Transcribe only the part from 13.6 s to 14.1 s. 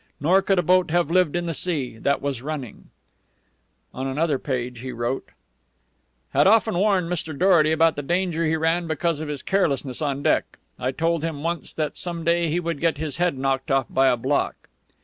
off by